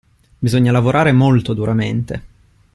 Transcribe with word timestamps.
Bisogna 0.39 0.71
lavorare 0.71 1.11
molto 1.11 1.53
duramente. 1.53 2.23